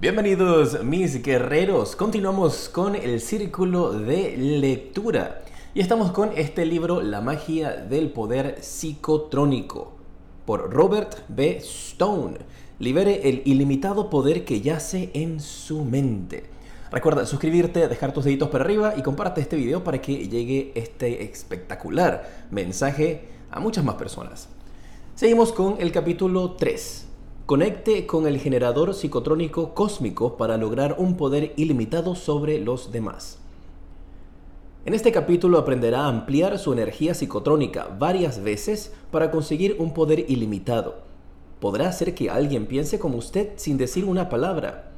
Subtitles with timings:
[0.00, 5.42] Bienvenidos mis guerreros, continuamos con el círculo de lectura
[5.74, 9.96] y estamos con este libro La magia del poder psicotrónico
[10.46, 11.56] por Robert B.
[11.56, 12.38] Stone.
[12.78, 16.44] Libere el ilimitado poder que yace en su mente.
[16.92, 21.24] Recuerda suscribirte, dejar tus deditos para arriba y comparte este video para que llegue este
[21.24, 24.48] espectacular mensaje a muchas más personas.
[25.16, 27.07] Seguimos con el capítulo 3
[27.48, 33.38] Conecte con el generador psicotrónico cósmico para lograr un poder ilimitado sobre los demás.
[34.84, 40.26] En este capítulo aprenderá a ampliar su energía psicotrónica varias veces para conseguir un poder
[40.28, 40.96] ilimitado.
[41.58, 44.92] Podrá hacer que alguien piense como usted sin decir una palabra.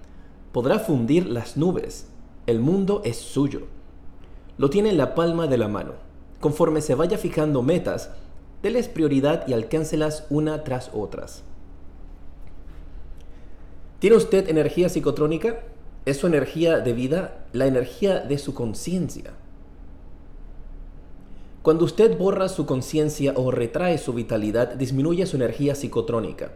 [0.50, 2.08] Podrá fundir las nubes.
[2.48, 3.68] El mundo es suyo.
[4.58, 5.92] Lo tiene en la palma de la mano.
[6.40, 8.10] Conforme se vaya fijando metas,
[8.60, 11.44] déles prioridad y alcáncelas una tras otras.
[14.00, 15.60] ¿Tiene usted energía psicotrónica?
[16.06, 19.32] Es su energía de vida, la energía de su conciencia.
[21.60, 26.52] Cuando usted borra su conciencia o retrae su vitalidad, disminuye su energía psicotrónica.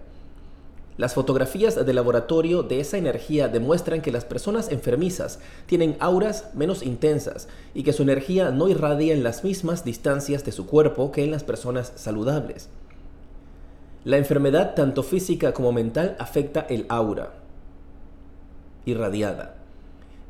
[0.97, 6.83] Las fotografías de laboratorio de esa energía demuestran que las personas enfermizas tienen auras menos
[6.83, 11.25] intensas y que su energía no irradia en las mismas distancias de su cuerpo que
[11.25, 12.71] en las personas saludables.
[14.05, 17.45] La enfermedad, tanto física como mental, afecta el aura
[18.85, 19.55] irradiada.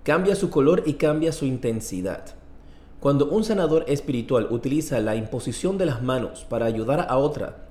[0.05, 2.25] Cambia su color y cambia su intensidad.
[3.01, 7.65] Cuando un sanador espiritual utiliza la imposición de las manos para ayudar a otra,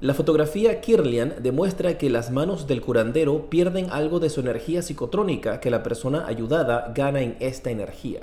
[0.00, 5.60] la fotografía Kirlian demuestra que las manos del curandero pierden algo de su energía psicotrónica
[5.60, 8.20] que la persona ayudada gana en esta energía.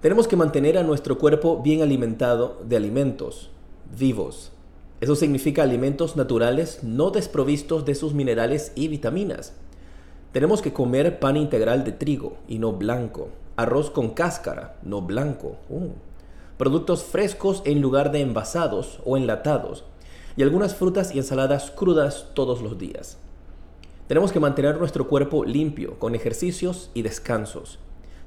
[0.00, 3.50] Tenemos que mantener a nuestro cuerpo bien alimentado de alimentos,
[3.98, 4.52] vivos.
[5.00, 9.54] Eso significa alimentos naturales no desprovistos de sus minerales y vitaminas.
[10.32, 15.56] Tenemos que comer pan integral de trigo y no blanco, arroz con cáscara, no blanco,
[15.68, 15.88] uh.
[16.56, 19.84] productos frescos en lugar de envasados o enlatados,
[20.36, 23.18] y algunas frutas y ensaladas crudas todos los días.
[24.06, 27.78] Tenemos que mantener nuestro cuerpo limpio con ejercicios y descansos.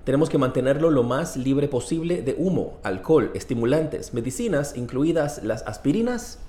[0.04, 6.40] Tenemos que mantenerlo lo más libre posible de humo, alcohol, estimulantes, medicinas, incluidas las aspirinas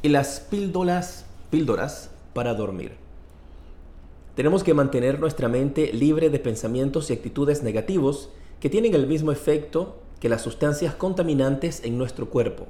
[0.00, 2.92] y las píldoras, píldoras para dormir.
[4.36, 9.32] Tenemos que mantener nuestra mente libre de pensamientos y actitudes negativos que tienen el mismo
[9.32, 12.66] efecto que las sustancias contaminantes en nuestro cuerpo.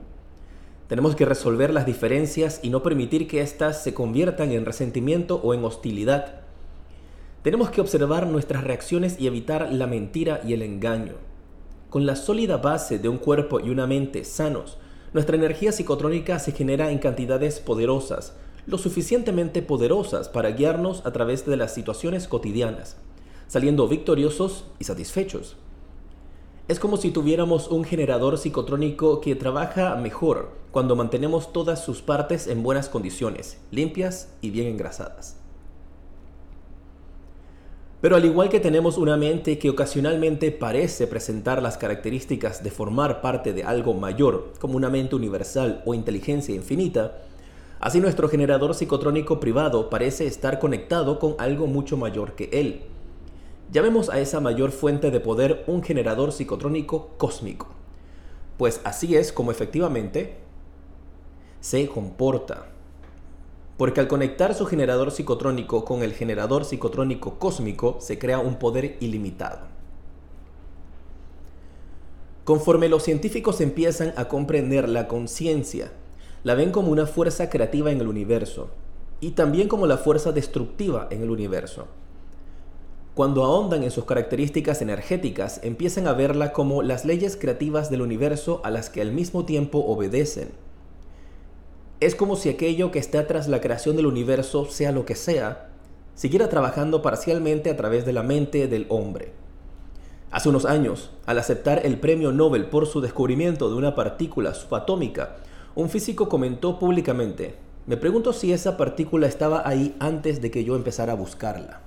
[0.89, 5.55] Tenemos que resolver las diferencias y no permitir que éstas se conviertan en resentimiento o
[5.55, 6.46] en hostilidad
[7.47, 11.13] tenemos que observar nuestras reacciones y evitar la mentira y el engaño.
[11.91, 14.79] Con la sólida base de un cuerpo y una mente sanos,
[15.13, 18.35] nuestra energía psicotrónica se genera en cantidades poderosas,
[18.67, 22.97] lo suficientemente poderosas para guiarnos a través de las situaciones cotidianas,
[23.47, 25.55] saliendo victoriosos y satisfechos.
[26.67, 32.49] Es como si tuviéramos un generador psicotrónico que trabaja mejor cuando mantenemos todas sus partes
[32.49, 35.46] en buenas condiciones, limpias y bien engrasadas.
[38.07, 43.21] Pero al igual que tenemos una mente que ocasionalmente parece presentar las características de formar
[43.21, 47.19] parte de algo mayor, como una mente universal o inteligencia infinita,
[47.81, 52.83] así nuestro generador psicotrónico privado parece estar conectado con algo mucho mayor que él.
[53.73, 57.71] Llamemos a esa mayor fuente de poder un generador psicotrónico cósmico,
[58.57, 60.37] pues así es como efectivamente
[61.61, 62.67] se comporta
[63.77, 68.97] porque al conectar su generador psicotrónico con el generador psicotrónico cósmico se crea un poder
[69.01, 69.61] ilimitado.
[72.45, 75.93] Conforme los científicos empiezan a comprender la conciencia,
[76.45, 78.71] la ven como una fuerza creativa en el universo
[79.21, 81.87] y también como la fuerza destructiva en el universo.
[83.15, 88.61] Cuando ahondan en sus características energéticas, empiezan a verla como las leyes creativas del universo
[88.63, 90.51] a las que al mismo tiempo obedecen
[92.01, 95.69] es como si aquello que está tras la creación del universo, sea lo que sea,
[96.15, 99.33] siguiera trabajando parcialmente a través de la mente del hombre.
[100.31, 105.37] Hace unos años, al aceptar el premio Nobel por su descubrimiento de una partícula subatómica,
[105.75, 107.55] un físico comentó públicamente,
[107.87, 111.81] me pregunto si esa partícula estaba ahí antes de que yo empezara a buscarla.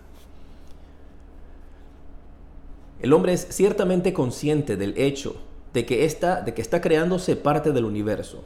[3.01, 5.35] El hombre es ciertamente consciente del hecho
[5.73, 8.43] de que, está, de que está creándose parte del universo,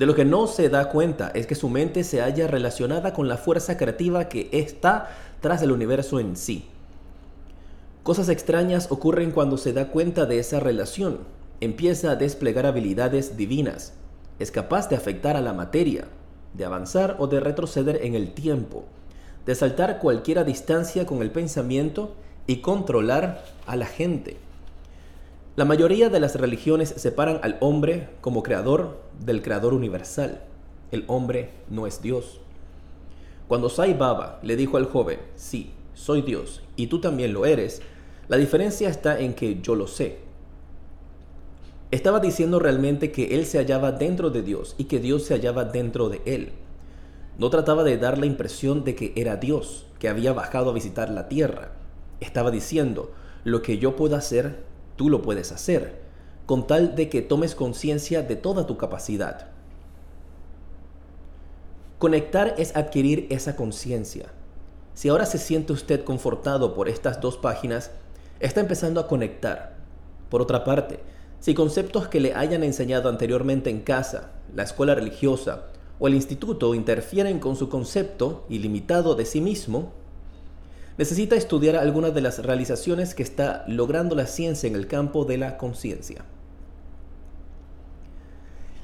[0.00, 3.28] de lo que no se da cuenta es que su mente se halla relacionada con
[3.28, 5.10] la fuerza creativa que está
[5.42, 6.64] tras el universo en sí.
[8.02, 11.18] Cosas extrañas ocurren cuando se da cuenta de esa relación.
[11.60, 13.92] Empieza a desplegar habilidades divinas.
[14.38, 16.08] Es capaz de afectar a la materia.
[16.54, 18.84] de avanzar o de retroceder en el tiempo,
[19.44, 24.38] de saltar cualquier distancia con el pensamiento y controlar a la gente.
[25.56, 30.42] La mayoría de las religiones separan al hombre como creador del creador universal.
[30.92, 32.40] El hombre no es Dios.
[33.48, 37.82] Cuando Sai Baba le dijo al joven, sí, soy Dios y tú también lo eres,
[38.28, 40.18] la diferencia está en que yo lo sé.
[41.90, 45.64] Estaba diciendo realmente que él se hallaba dentro de Dios y que Dios se hallaba
[45.64, 46.52] dentro de él.
[47.38, 51.10] No trataba de dar la impresión de que era Dios, que había bajado a visitar
[51.10, 51.72] la tierra.
[52.20, 53.10] Estaba diciendo,
[53.42, 54.69] lo que yo puedo hacer,
[55.00, 55.98] tú lo puedes hacer,
[56.44, 59.46] con tal de que tomes conciencia de toda tu capacidad.
[61.98, 64.26] Conectar es adquirir esa conciencia.
[64.92, 67.92] Si ahora se siente usted confortado por estas dos páginas,
[68.40, 69.78] está empezando a conectar.
[70.28, 71.00] Por otra parte,
[71.38, 75.68] si conceptos que le hayan enseñado anteriormente en casa, la escuela religiosa
[75.98, 79.94] o el instituto interfieren con su concepto ilimitado de sí mismo,
[81.00, 85.38] necesita estudiar algunas de las realizaciones que está logrando la ciencia en el campo de
[85.38, 86.24] la conciencia.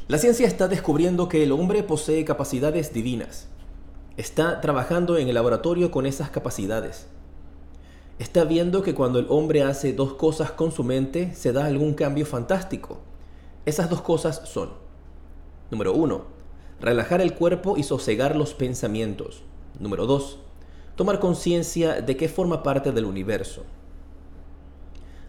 [0.09, 3.47] La ciencia está descubriendo que el hombre posee capacidades divinas.
[4.17, 7.07] Está trabajando en el laboratorio con esas capacidades
[8.19, 11.95] está viendo que cuando el hombre hace dos cosas con su mente, se da algún
[11.95, 12.99] cambio fantástico.
[13.67, 14.71] Esas dos cosas son,
[15.71, 16.25] número uno,
[16.81, 19.43] relajar el cuerpo y sosegar los pensamientos.
[19.79, 20.39] Número dos,
[20.97, 23.63] tomar conciencia de que forma parte del universo.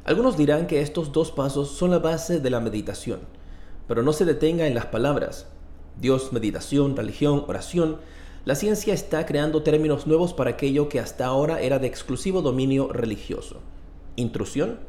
[0.03, 3.19] Algunos dirán que estos dos pasos son la base de la meditación,
[3.87, 5.47] pero no se detenga en las palabras.
[5.99, 7.97] Dios, meditación, religión, oración
[8.47, 12.87] la ciencia está creando términos nuevos para aquello que hasta ahora era de exclusivo dominio
[12.93, 13.57] religioso.
[14.15, 14.79] ¿Intrusión?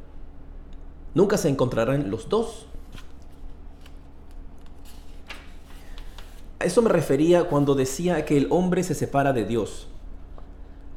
[1.12, 2.66] Nunca se encontrarán los dos.
[6.60, 9.88] A eso me refería cuando decía que el hombre se separa de Dios.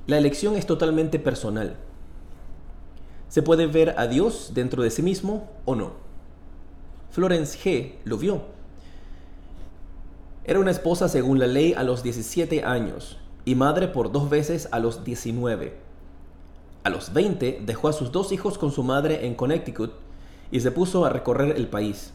[0.07, 1.77] La elección es totalmente personal.
[3.29, 5.93] Se puede ver a Dios dentro de sí mismo o no.
[7.11, 7.93] Florence G.
[8.03, 8.41] lo vio
[10.43, 14.67] era una esposa según la ley a los 17 años y madre por dos veces
[14.71, 15.77] a los 19.
[16.83, 19.93] A los 20 dejó a sus dos hijos con su madre en Connecticut
[20.49, 22.11] y se puso a recorrer el país.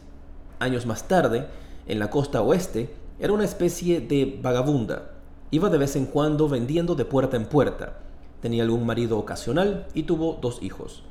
[0.59, 1.47] Años más tarde,
[1.87, 5.11] en la costa oeste, era una especie de vagabunda.
[5.51, 7.99] Iba de vez en cuando vendiendo de puerta en puerta.
[8.41, 11.03] Tenía algún marido ocasional y tuvo dos hijos.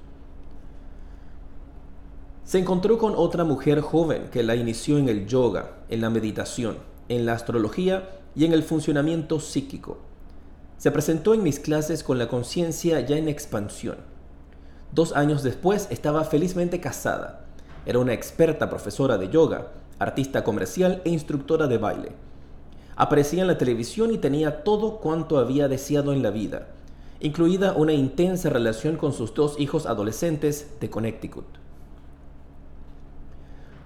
[2.44, 6.76] Se encontró con otra mujer joven que la inició en el yoga, en la meditación
[7.08, 9.98] en la astrología y en el funcionamiento psíquico.
[10.76, 13.96] Se presentó en mis clases con la conciencia ya en expansión.
[14.92, 17.46] Dos años después estaba felizmente casada.
[17.86, 22.12] Era una experta profesora de yoga, artista comercial e instructora de baile.
[22.96, 26.68] Aparecía en la televisión y tenía todo cuanto había deseado en la vida,
[27.20, 31.46] incluida una intensa relación con sus dos hijos adolescentes de Connecticut.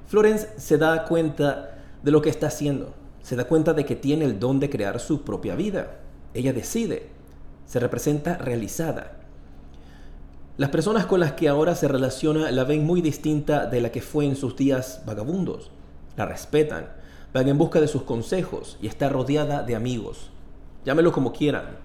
[0.06, 4.24] Florence se da cuenta de lo que está haciendo se da cuenta de que tiene
[4.24, 5.98] el don de crear su propia vida.
[6.34, 7.08] Ella decide,
[7.66, 9.12] se representa realizada.
[10.56, 14.02] Las personas con las que ahora se relaciona la ven muy distinta de la que
[14.02, 15.70] fue en sus días vagabundos.
[16.16, 16.88] La respetan,
[17.32, 20.30] van en busca de sus consejos y está rodeada de amigos.
[20.84, 21.78] Llámelo como quieran.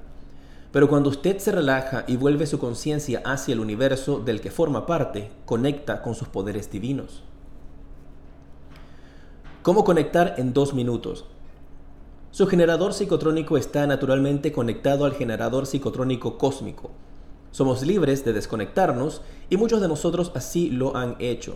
[0.71, 4.85] Pero cuando usted se relaja y vuelve su conciencia hacia el universo del que forma
[4.85, 7.23] parte, conecta con sus poderes divinos.
[9.61, 11.25] ¿Cómo conectar en dos minutos?
[12.31, 16.91] Su generador psicotrónico está naturalmente conectado al generador psicotrónico cósmico.
[17.51, 21.55] Somos libres de desconectarnos y muchos de nosotros así lo han hecho.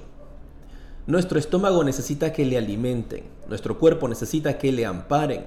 [1.10, 5.44] Nuestro estómago necesita que le alimenten, nuestro cuerpo necesita que le amparen.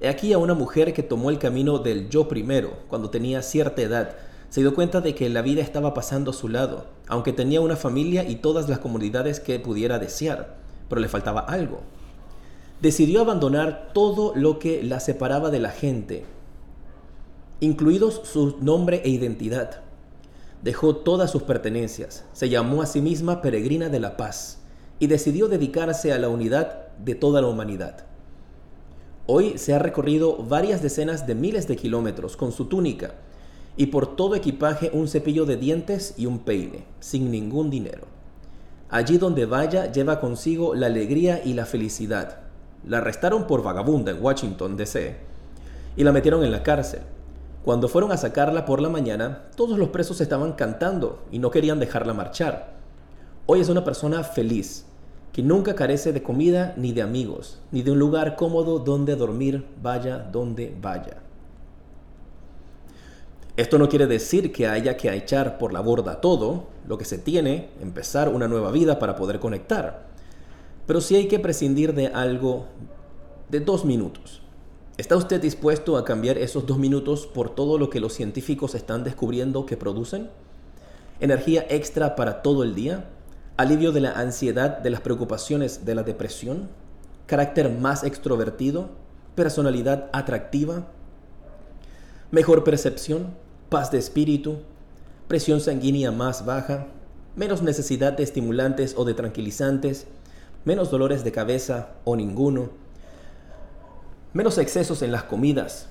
[0.00, 3.82] He aquí a una mujer que tomó el camino del yo primero, cuando tenía cierta
[3.82, 4.14] edad,
[4.50, 7.74] se dio cuenta de que la vida estaba pasando a su lado, aunque tenía una
[7.74, 11.80] familia y todas las comodidades que pudiera desear, pero le faltaba algo
[12.80, 16.24] decidió abandonar todo lo que la separaba de la gente,
[17.58, 19.82] incluidos su nombre e identidad.
[20.62, 24.59] Dejó todas sus pertenencias, se llamó a sí misma Peregrina de la Paz
[25.00, 28.04] y decidió dedicarse a la unidad de toda la humanidad.
[29.26, 33.14] Hoy se ha recorrido varias decenas de miles de kilómetros con su túnica
[33.76, 38.02] y por todo equipaje un cepillo de dientes y un peine, sin ningún dinero.
[38.90, 42.40] Allí donde vaya lleva consigo la alegría y la felicidad,
[42.86, 45.16] la arrestaron por vagabunda en Washington, D.C.
[45.96, 47.00] y la metieron en la cárcel.
[47.64, 51.78] Cuando fueron a sacarla por la mañana, todos los presos estaban cantando y no querían
[51.78, 52.74] dejarla marchar.
[53.46, 54.86] Hoy es una persona feliz.
[55.32, 59.64] Que nunca carece de comida ni de amigos, ni de un lugar cómodo donde dormir,
[59.80, 61.18] vaya donde vaya.
[63.56, 67.18] Esto no quiere decir que haya que echar por la borda todo lo que se
[67.18, 70.06] tiene, empezar una nueva vida para poder conectar.
[70.86, 72.66] Pero sí hay que prescindir de algo
[73.48, 74.40] de dos minutos.
[74.96, 79.04] ¿Está usted dispuesto a cambiar esos dos minutos por todo lo que los científicos están
[79.04, 80.30] descubriendo que producen?
[81.20, 83.08] ¿Energía extra para todo el día?
[83.60, 86.70] ¿Alivio de la ansiedad, de las preocupaciones, de la depresión?
[87.26, 88.88] ¿Carácter más extrovertido?
[89.34, 90.86] ¿Personalidad atractiva?
[92.30, 93.34] ¿Mejor percepción?
[93.68, 94.60] ¿Paz de espíritu?
[95.28, 96.86] ¿Presión sanguínea más baja?
[97.36, 100.06] ¿Menos necesidad de estimulantes o de tranquilizantes?
[100.64, 102.70] ¿Menos dolores de cabeza o ninguno?
[104.32, 105.88] Menos excesos en las comidas.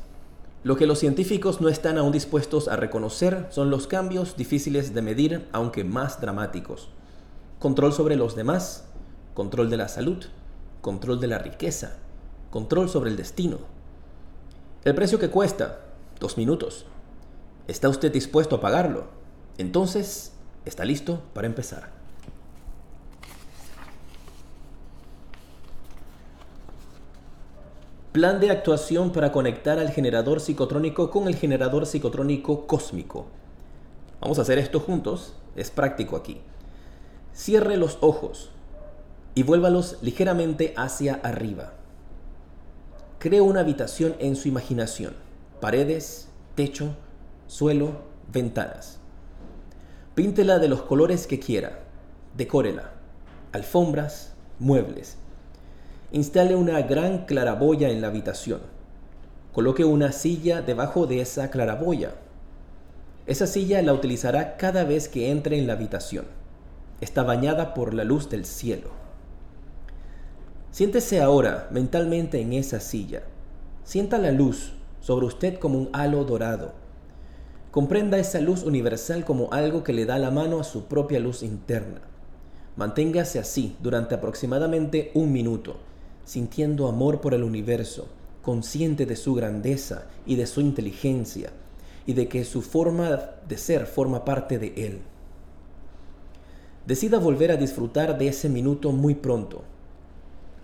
[0.64, 5.04] Lo que los científicos no están aún dispuestos a reconocer son los cambios difíciles de
[5.04, 6.90] medir, aunque más dramáticos.
[7.60, 8.86] Control sobre los demás,
[9.34, 10.24] control de la salud,
[10.80, 11.98] control de la riqueza,
[12.52, 13.58] control sobre el destino.
[14.86, 15.82] El precio que cuesta,
[16.22, 16.86] dos minutos.
[17.68, 19.08] ¿Está usted dispuesto a pagarlo?
[19.58, 20.32] Entonces,
[20.64, 21.92] está listo para empezar.
[28.14, 33.28] Plan de actuación para conectar al generador psicotrónico con el generador psicotrónico cósmico.
[34.22, 36.42] Vamos a hacer esto juntos, es práctico aquí.
[37.40, 38.50] Cierre los ojos
[39.34, 41.72] y vuélvalos ligeramente hacia arriba.
[43.18, 45.14] Cree una habitación en su imaginación.
[45.62, 46.98] Paredes, techo,
[47.48, 47.94] suelo,
[48.30, 49.00] ventanas.
[50.16, 51.80] Píntela de los colores que quiera.
[52.36, 52.92] Decórela.
[53.54, 55.16] Alfombras, muebles
[56.12, 58.60] Instale una gran claraboya en la habitación.
[59.54, 62.16] Coloque una silla debajo de esa claraboya.
[63.28, 66.39] Esa silla la utilizará cada vez que entre en la habitación.
[67.02, 68.90] Está bañada por la luz del cielo.
[70.72, 73.24] Siéntese ahora mentalmente en esa silla.
[73.84, 76.74] Sienta la luz sobre usted como un halo dorado.
[77.72, 81.44] Comprenda esa luz universal como algo que le da la mano a su propia luz
[81.44, 82.02] interna.
[82.76, 85.78] Manténgase así durante aproximadamente un minuto
[86.30, 88.08] sintiendo amor por el universo,
[88.44, 91.50] consciente de su grandeza y de su inteligencia,
[92.06, 95.00] y de que su forma de ser forma parte de él.
[96.90, 99.62] Decida volver a disfrutar de ese minuto muy pronto.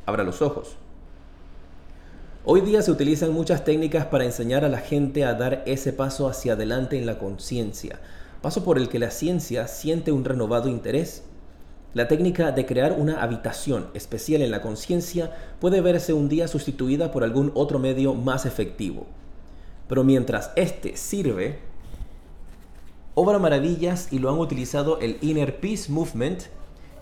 [0.07, 0.75] Abra los ojos.
[2.43, 6.27] Hoy día se utilizan muchas técnicas para enseñar a la gente a dar ese paso
[6.27, 7.99] hacia adelante en la conciencia,
[8.41, 11.21] paso por el que la ciencia siente un renovado interés
[11.93, 17.11] la técnica de crear una habitación especial en la conciencia puede verse un día sustituida
[17.11, 19.05] por algún otro medio más efectivo.
[19.87, 21.59] Pero mientras este sirve,
[23.15, 26.43] obra maravillas y lo han utilizado el Inner Peace Movement,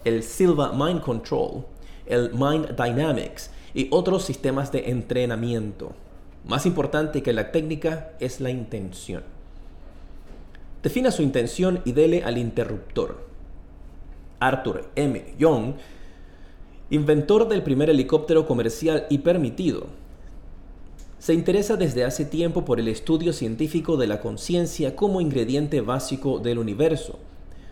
[0.05, 1.65] el Silva Mind Control,
[2.05, 5.91] el Mind Dynamics y otros sistemas de entrenamiento.
[6.45, 9.23] Más importante que la técnica es la intención.
[10.83, 13.25] Defina su intención y dele al interruptor.
[14.39, 15.33] Arthur M.
[15.39, 15.75] Young,
[16.89, 19.87] inventor del primer helicóptero comercial y permitido,
[21.23, 26.39] se interesa desde hace tiempo por el estudio científico de la conciencia como ingrediente básico
[26.39, 27.17] del universo.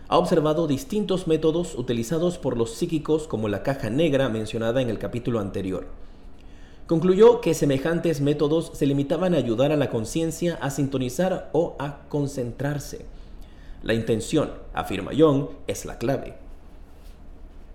[0.08, 4.98] Ha observado distintos métodos utilizados por los psíquicos como la caja negra mencionada en el
[4.98, 5.86] capítulo anterior.
[6.86, 12.08] Concluyó que semejantes métodos se limitaban a ayudar a la conciencia a sintonizar o a
[12.08, 13.04] concentrarse.
[13.82, 16.41] La intención, afirma Young, es la clave.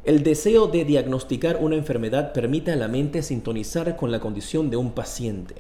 [0.08, 4.78] El deseo de diagnosticar una enfermedad permite a la mente sintonizar con la condición de
[4.78, 5.56] un paciente.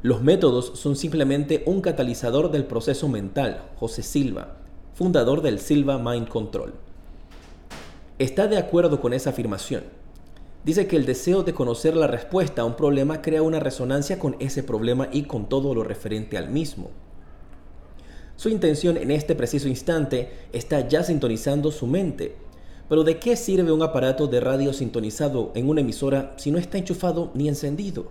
[0.00, 4.56] Los métodos son simplemente un catalizador del proceso mental, José Silva,
[4.94, 6.72] fundador del Silva Mind Control.
[8.18, 9.84] Está de acuerdo con esa afirmación.
[10.64, 14.34] Dice que el deseo de conocer la respuesta a un problema crea una resonancia con
[14.38, 16.88] ese problema y con todo lo referente al mismo.
[18.36, 22.47] Su intención en este preciso instante está ya sintonizando su mente
[22.88, 26.78] pero ¿de qué sirve un aparato de radio sintonizado en una emisora si no está
[26.78, 28.06] enchufado ni encendido?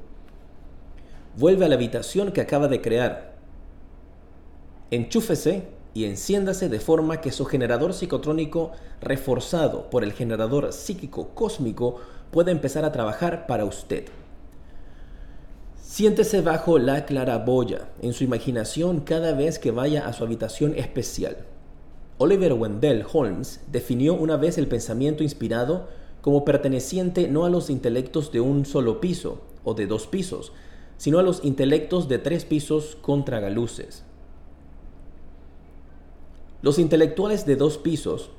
[1.36, 3.36] Vuelve a la habitación que acaba de crear.
[4.92, 12.00] Enchúfese y enciéndase de forma que su generador psicotrónico reforzado por el generador psíquico cósmico
[12.32, 14.06] pueda empezar a trabajar para usted.
[15.82, 21.38] Siéntese bajo la claraboya en su imaginación cada vez que vaya a su habitación especial.
[22.20, 25.88] Oliver Wendell Holmes definió una vez el pensamiento inspirado
[26.22, 30.52] como perteneciente no a los intelectos de un solo piso o de dos pisos,
[30.98, 34.04] sino a los intelectos de tres pisos contra galuces.
[36.62, 38.32] Los intelectuales de dos pisos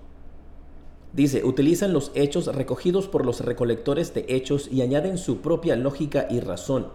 [1.13, 6.27] Dice, utilizan los hechos recogidos por los recolectores de hechos y añaden su propia lógica
[6.29, 6.89] y razón.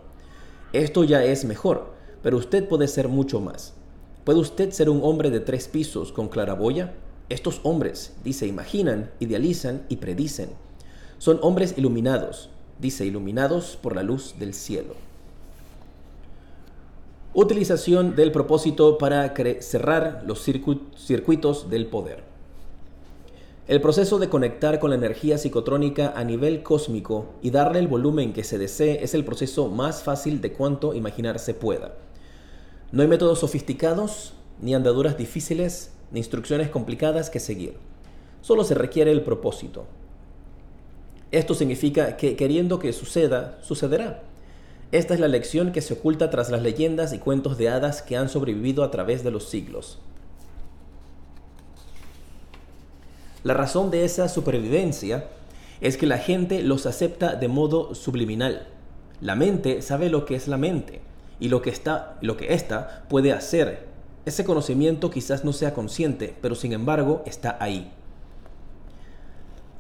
[0.71, 3.73] Esto ya es mejor, pero usted puede ser mucho más.
[4.23, 6.93] ¿Puede usted ser un hombre de tres pisos con claraboya?
[7.27, 10.49] Estos hombres, dice, imaginan, idealizan y predicen.
[11.17, 12.49] Son hombres iluminados,
[12.79, 14.95] dice, iluminados por la luz del cielo.
[17.33, 22.23] Utilización del propósito para cerrar los circuitos del poder.
[23.67, 28.31] El proceso de conectar con la energía psicotrónica a nivel cósmico y darle el volumen
[28.31, 31.93] que se desee es el proceso más fácil de cuanto imaginarse pueda.
[32.93, 37.73] No hay métodos sofisticados, ni andaduras difíciles, ni instrucciones complicadas que seguir.
[38.43, 39.87] Solo se requiere el propósito.
[41.31, 44.21] Esto significa que queriendo que suceda, sucederá.
[44.91, 48.15] Esta es la lección que se oculta tras las leyendas y cuentos de hadas que
[48.15, 49.97] han sobrevivido a través de los siglos.
[53.43, 55.29] La razón de esa supervivencia
[55.81, 58.67] es que la gente los acepta de modo subliminal.
[59.19, 61.01] La mente sabe lo que es la mente
[61.39, 63.87] y lo que está lo que ésta puede hacer.
[64.25, 67.91] Ese conocimiento quizás no sea consciente, pero sin embargo está ahí.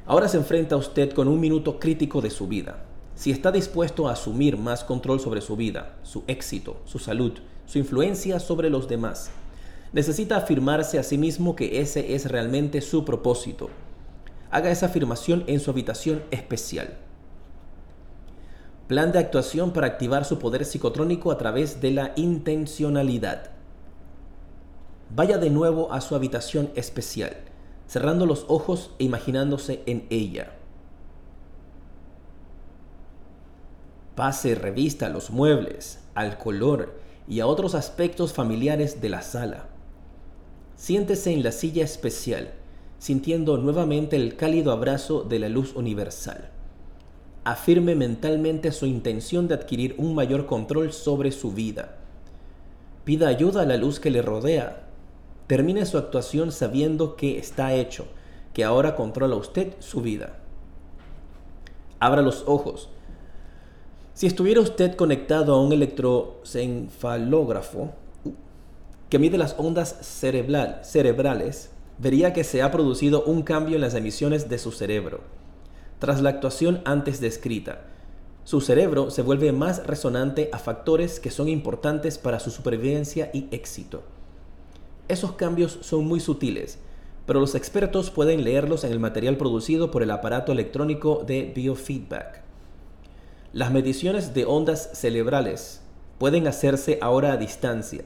[0.05, 2.83] Ahora se enfrenta usted con un minuto crítico de su vida.
[3.15, 7.33] Si está dispuesto a asumir más control sobre su vida, su éxito, su salud,
[7.65, 9.31] su influencia sobre los demás,
[9.93, 13.69] necesita afirmarse a sí mismo que ese es realmente su propósito.
[14.51, 16.97] Haga esa afirmación en su habitación especial.
[18.87, 23.51] Plan de actuación para activar su poder psicotrónico a través de la intencionalidad.
[25.15, 27.37] Vaya de nuevo a su habitación especial,
[27.87, 30.51] cerrando los ojos e imaginándose en ella.
[34.15, 39.69] Pase revista a los muebles, al color y a otros aspectos familiares de la sala.
[40.75, 42.51] Siéntese en la silla especial,
[42.99, 46.52] sintiendo nuevamente el cálido abrazo de la luz universal
[47.43, 51.97] afirme mentalmente su intención de adquirir un mayor control sobre su vida.
[53.03, 54.83] Pida ayuda a la luz que le rodea.
[55.47, 58.05] Termine su actuación sabiendo que está hecho,
[58.53, 60.37] que ahora controla usted su vida.
[61.99, 62.87] Abra los ojos.
[64.13, 67.91] Si estuviera usted conectado a un electroencefalógrafo
[69.09, 74.47] que mide las ondas cerebrales, vería que se ha producido un cambio en las emisiones
[74.49, 75.42] de su cerebro
[76.03, 77.83] tras la actuación antes descrita.
[78.43, 83.47] Su cerebro se vuelve más resonante a factores que son importantes para su supervivencia y
[83.51, 84.03] éxito.
[85.07, 86.77] Esos cambios son muy sutiles,
[87.25, 92.41] pero los expertos pueden leerlos en el material producido por el aparato electrónico de biofeedback.
[93.53, 95.79] Las mediciones de ondas cerebrales
[96.17, 98.03] pueden hacerse ahora a distancia.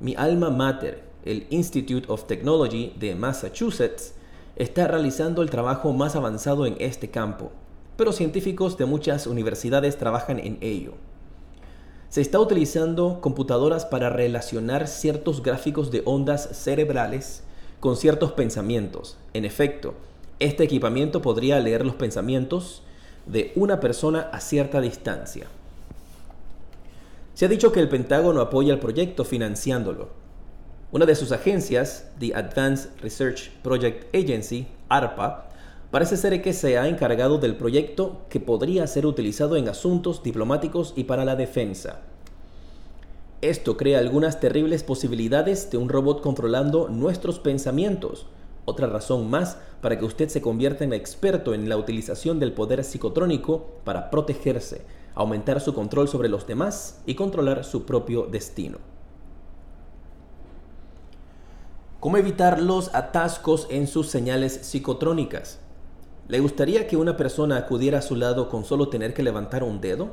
[0.00, 4.14] Mi alma mater, el Institute of Technology de Massachusetts,
[4.56, 7.52] está realizando el trabajo más avanzado en este campo,
[7.96, 10.94] pero científicos de muchas universidades trabajan en ello.
[12.08, 17.44] Se está utilizando computadoras para relacionar ciertos gráficos de ondas cerebrales
[17.78, 19.16] con ciertos pensamientos.
[19.32, 19.94] En efecto,
[20.40, 22.82] este equipamiento podría leer los pensamientos
[23.26, 25.46] de una persona a cierta distancia.
[27.34, 30.08] Se ha dicho que el Pentágono apoya el proyecto financiándolo,
[30.92, 35.48] una de sus agencias, The Advanced Research Project Agency, ARPA,
[35.92, 40.92] parece ser que se ha encargado del proyecto que podría ser utilizado en asuntos diplomáticos
[40.96, 42.00] y para la defensa.
[43.40, 48.26] Esto crea algunas terribles posibilidades de un robot controlando nuestros pensamientos,
[48.64, 52.82] otra razón más para que usted se convierta en experto en la utilización del poder
[52.82, 54.82] psicotrónico para protegerse,
[55.14, 58.78] aumentar su control sobre los demás y controlar su propio destino.
[62.00, 65.58] ¿Cómo evitar los atascos en sus señales psicotrónicas?
[66.28, 69.82] ¿Le gustaría que una persona acudiera a su lado con solo tener que levantar un
[69.82, 70.08] dedo?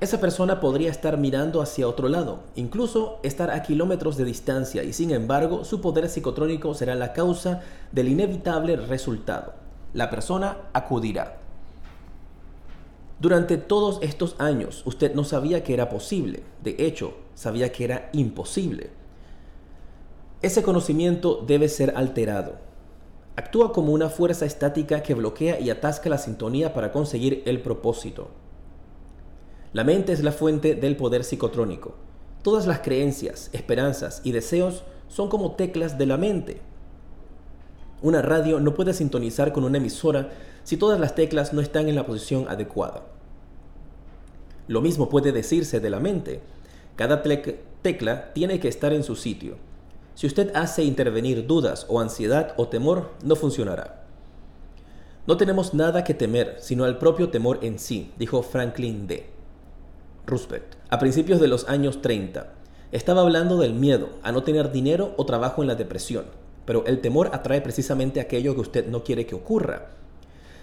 [0.00, 4.92] Esa persona podría estar mirando hacia otro lado, incluso estar a kilómetros de distancia y
[4.92, 9.54] sin embargo su poder psicotrónico será la causa del inevitable resultado.
[9.94, 11.38] La persona acudirá.
[13.18, 18.10] Durante todos estos años usted no sabía que era posible, de hecho sabía que era
[18.12, 19.05] imposible.
[20.42, 22.56] Ese conocimiento debe ser alterado.
[23.36, 28.28] Actúa como una fuerza estática que bloquea y atasca la sintonía para conseguir el propósito.
[29.72, 31.94] La mente es la fuente del poder psicotrónico.
[32.42, 36.60] Todas las creencias, esperanzas y deseos son como teclas de la mente.
[38.02, 40.32] Una radio no puede sintonizar con una emisora
[40.64, 43.06] si todas las teclas no están en la posición adecuada.
[44.68, 46.40] Lo mismo puede decirse de la mente.
[46.94, 49.56] Cada tecla tiene que estar en su sitio
[50.16, 54.06] Si usted hace intervenir dudas o ansiedad o temor, no funcionará.
[55.26, 59.26] No tenemos nada que temer, sino al propio temor en sí, dijo Franklin D.
[60.24, 62.50] Roosevelt, a principios de los años 30.
[62.92, 66.24] Estaba hablando del miedo a no tener dinero o trabajo en la depresión,
[66.64, 69.88] pero el temor atrae precisamente aquello que usted no quiere que ocurra.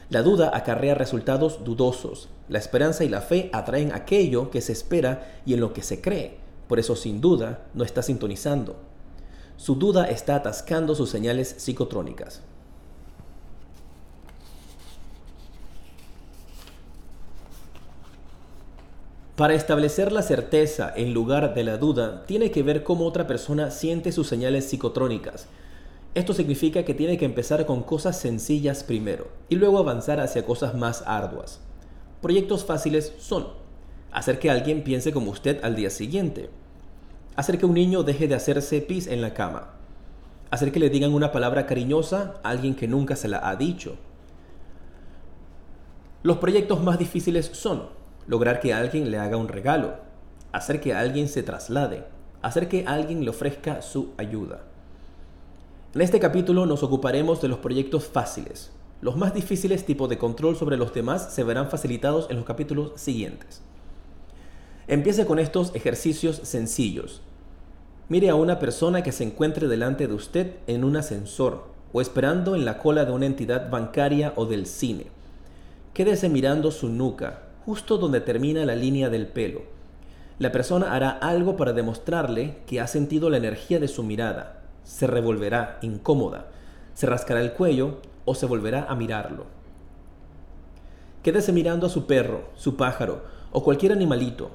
[0.10, 2.28] La duda acarrea resultados dudosos.
[2.50, 6.02] La esperanza y la fe atraen aquello que se espera y en lo que se
[6.02, 6.38] cree.
[6.68, 8.93] Por eso, sin duda, no está sintonizando.
[9.58, 12.42] Su duda está atascando sus señales psicotrónicas.
[19.36, 23.72] Para establecer la certeza en lugar de la duda, tiene que ver cómo otra persona
[23.72, 25.48] siente sus señales psicotrónicas.
[26.14, 30.76] Esto significa que tiene que empezar con cosas sencillas primero y luego avanzar hacia cosas
[30.76, 31.60] más arduas.
[32.22, 33.48] Proyectos fáciles son
[34.12, 36.52] hacer que alguien piense como usted al día siguiente,
[37.36, 39.72] hacer que un niño deje de hacerse pis en la cama,
[40.52, 43.98] hacer que le digan una palabra cariñosa a alguien que nunca se la ha dicho.
[46.22, 47.90] Los proyectos más difíciles son
[48.28, 49.96] lograr que alguien le haga un regalo,
[50.52, 52.06] hacer que alguien se traslade,
[52.42, 54.62] hacer que alguien le ofrezca su ayuda.
[55.96, 58.72] En este capítulo nos ocuparemos de los proyectos fáciles.
[59.02, 62.94] Los más difíciles tipos de control sobre los demás se verán facilitados en los capítulos
[62.96, 63.62] siguientes.
[64.88, 67.22] Empiece con estos ejercicios sencillos.
[68.10, 72.56] Mire a una persona que se encuentre delante de usted en un ascensor o esperando
[72.56, 75.08] en la cola de una entidad bancaria o del cine.
[75.94, 79.62] Quédese mirando su nuca, justo donde termina la línea del pelo.
[80.38, 85.08] La persona hará algo para demostrarle que ha sentido la energía de su mirada, se
[85.08, 86.48] revolverá incómoda,
[86.94, 89.46] se rascará el cuello o se volverá a mirarlo.
[91.22, 94.52] Quédese mirando a su perro, su pájaro o cualquier animalito.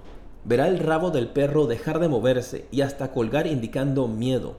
[0.49, 4.57] Verá el rabo del perro dejar de moverse y hasta colgar indicando miedo.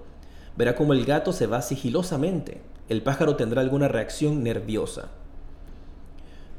[0.55, 2.61] Verá cómo el gato se va sigilosamente.
[2.87, 5.09] El pájaro tendrá alguna reacción nerviosa.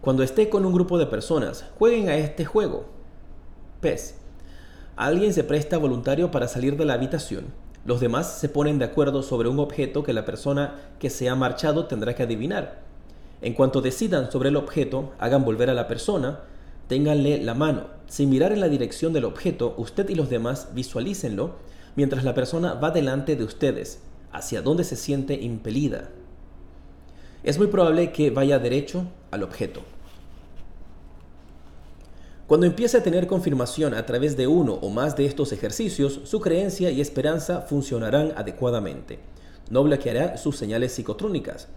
[0.01, 2.87] Cuando esté con un grupo de personas, jueguen a este juego.
[3.81, 4.17] PES.
[4.97, 7.53] Alguien se presta voluntario para salir de la habitación
[7.85, 11.35] los demás se ponen de acuerdo sobre un objeto que la persona que se ha
[11.35, 12.81] marchado tendrá que adivinar.
[13.41, 16.41] En cuanto decidan sobre el objeto, hagan volver a la persona,
[16.91, 17.87] ténganle la mano.
[18.09, 21.55] Sin mirar en la dirección del objeto, usted y los demás visualícenlo
[21.95, 24.01] mientras la persona va delante de ustedes,
[24.33, 26.11] hacia donde se siente impelida.
[27.45, 29.83] Es muy probable que vaya derecho al objeto.
[32.49, 36.41] Cuando empiece a tener confirmación a través de uno o más de estos ejercicios, su
[36.41, 39.21] creencia y esperanza funcionarán adecuadamente.
[39.71, 41.69] No bloqueará sus señales psicotrónicas.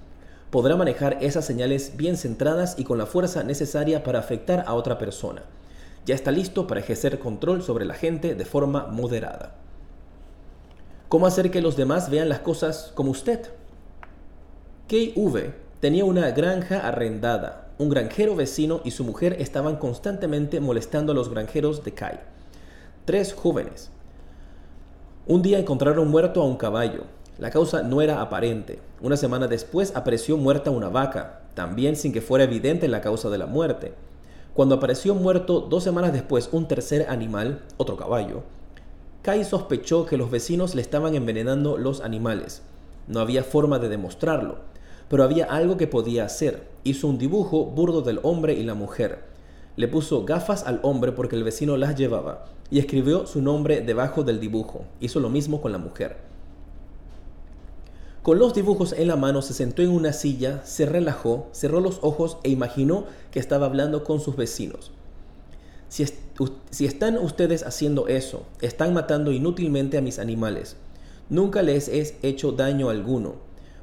[0.54, 5.00] Podrá manejar esas señales bien centradas y con la fuerza necesaria para afectar a otra
[5.00, 5.42] persona.
[6.06, 9.56] Ya está listo para ejercer control sobre la gente de forma moderada.
[11.10, 13.50] ¿Cómo hacer que los demás vean las cosas como usted?
[14.92, 21.16] V tenía una granja arrendada un granjero vecino y su mujer estaban constantemente molestando a
[21.16, 22.20] los granjeros de Kai.
[23.06, 23.90] Tres jóvenes.
[25.26, 27.06] Un día encontraron muerto a un caballo.
[27.40, 28.80] La causa no era aparente.
[29.02, 33.38] Una semana después apareció muerta una vaca, también sin que fuera evidente la causa de
[33.38, 33.94] la muerte.
[34.54, 38.44] Cuando apareció muerto dos semanas después un tercer animal, otro caballo,
[39.22, 42.62] Kai sospechó que los vecinos le estaban envenenando los animales.
[43.08, 44.74] No había forma de demostrarlo
[45.14, 46.68] pero había algo que podía hacer.
[46.84, 49.20] Hizo un dibujo burdo del hombre y la mujer.
[49.76, 54.24] Le puso gafas al hombre porque el vecino las llevaba y escribió su nombre debajo
[54.24, 54.86] del dibujo.
[55.00, 56.18] Hizo lo mismo con la mujer.
[58.24, 62.00] Con los dibujos en la mano se sentó en una silla, se relajó, cerró los
[62.02, 64.92] ojos e imaginó que estaba hablando con sus vecinos.
[65.90, 66.06] Si,
[66.70, 70.78] si, están ustedes haciendo eso, están matando inútilmente a mis animales.
[71.30, 73.36] Nunca les he hecho daño alguno.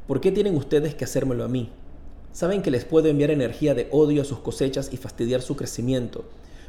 [0.07, 1.68] ¿Por qué tienen ustedes que hacérmelo a mí?
[2.33, 6.24] Saben que les puedo enviar energía de odio a sus cosechas y fastidiar su crecimiento,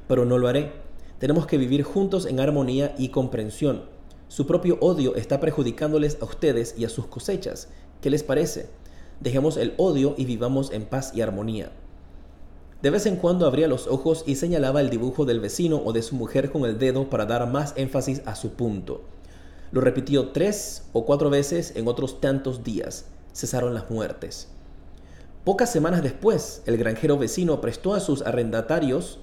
[0.10, 0.74] pero no lo haré.
[1.20, 3.84] Tenemos que vivir juntos en armonía y comprensión.
[4.32, 7.68] Su propio odio está perjudicándoles a ustedes y a sus cosechas.
[8.00, 8.70] ¿Qué les parece?
[9.20, 11.74] Dejemos el odio y vivamos en paz y armonía.
[12.82, 16.02] De vez en cuando abría los ojos y señalaba el dibujo del vecino o de
[16.02, 19.02] su mujer con el dedo para dar más énfasis a su punto.
[19.74, 24.48] Lo repitió tres o cuatro veces en otros tantos días cesaron las muertes.
[25.44, 29.20] Pocas semanas después, el granjero vecino prestó a sus arrendatarios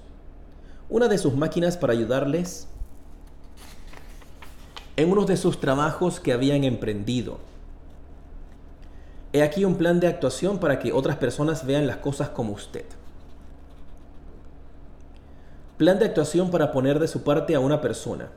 [0.87, 2.67] una de sus máquinas para ayudarles
[4.99, 7.37] en uno de sus trabajos que habían emprendido.
[9.31, 12.85] He aquí un plan de actuación para que otras personas vean las cosas como usted.
[15.77, 18.29] Plan de actuación para poner de su parte a una persona.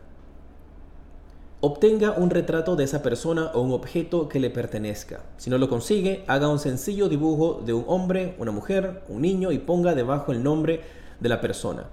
[1.61, 5.23] Obtenga un retrato de esa persona o un objeto que le pertenezca.
[5.39, 9.51] Si no lo consigue, haga un sencillo dibujo de un hombre, una mujer, un niño
[9.51, 10.81] y ponga debajo el nombre
[11.19, 11.87] de la persona,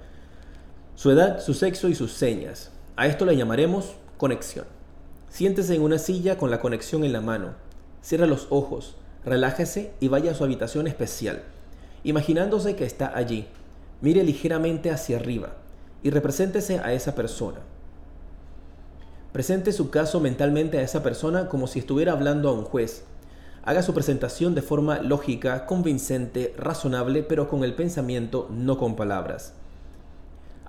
[0.95, 2.71] su edad, su sexo y sus señas.
[2.95, 4.65] A esto le llamaremos conexión.
[5.29, 7.53] Siéntese en una silla con la conexión en la mano.
[8.01, 11.43] Cierra los ojos, relájese y vaya a su habitación especial,
[12.03, 13.47] imaginándose que está allí.
[14.01, 15.53] Mire ligeramente hacia arriba
[16.03, 17.59] y represéntese a esa persona.
[19.31, 23.05] Presente su caso mentalmente a esa persona como si estuviera hablando a un juez.
[23.63, 29.53] Haga su presentación de forma lógica, convincente, razonable, pero con el pensamiento, no con palabras.